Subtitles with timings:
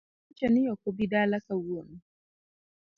[0.17, 1.97] Nowacho ni ok obi dala kawuono